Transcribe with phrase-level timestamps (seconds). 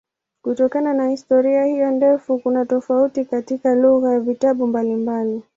[0.41, 5.43] Kutokana na historia hiyo ndefu kuna tofauti katika lugha ya vitabu mbalimbali.